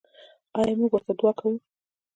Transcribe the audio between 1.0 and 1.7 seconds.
دعا کوو؟